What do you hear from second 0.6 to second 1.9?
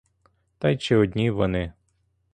й чи одні вони!